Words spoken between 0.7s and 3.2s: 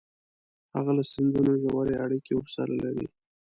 هغه له سندونو ژورې اړیکې ورسره لري